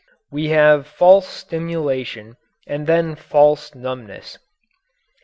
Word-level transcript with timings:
We 0.31 0.47
have 0.47 0.87
false 0.87 1.27
stimulation 1.27 2.35
and 2.65 2.87
then 2.87 3.13
false 3.15 3.75
numbness. 3.75 4.39